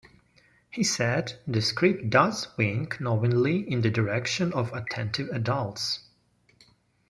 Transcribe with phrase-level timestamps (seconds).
[0.71, 5.99] He said, "The script does wink knowingly in the direction of attentive adults".